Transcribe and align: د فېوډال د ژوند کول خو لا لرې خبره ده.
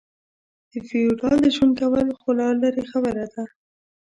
د 0.71 0.73
فېوډال 0.87 1.37
د 1.41 1.47
ژوند 1.55 1.73
کول 1.79 2.07
خو 2.19 2.29
لا 2.39 2.49
لرې 2.61 2.83
خبره 2.91 3.25
ده. 3.33 3.43